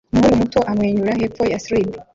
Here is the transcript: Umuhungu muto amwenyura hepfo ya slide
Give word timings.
Umuhungu 0.13 0.39
muto 0.41 0.59
amwenyura 0.71 1.19
hepfo 1.21 1.43
ya 1.51 1.59
slide 1.63 1.97